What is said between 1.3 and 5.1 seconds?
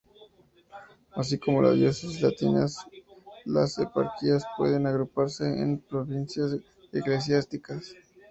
como las diócesis latinas, las eparquías pueden